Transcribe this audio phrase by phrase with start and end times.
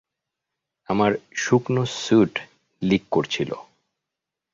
[0.89, 1.11] আমার
[1.35, 2.33] শুকনো suit
[2.81, 3.57] leak করছিলো।